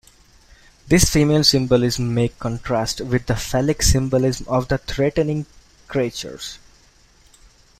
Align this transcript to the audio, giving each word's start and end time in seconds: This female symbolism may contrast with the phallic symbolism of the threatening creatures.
This 0.87 1.05
female 1.07 1.43
symbolism 1.43 2.15
may 2.15 2.29
contrast 2.29 3.01
with 3.01 3.27
the 3.27 3.35
phallic 3.35 3.83
symbolism 3.83 4.47
of 4.49 4.67
the 4.67 4.79
threatening 4.79 5.45
creatures. 5.87 6.57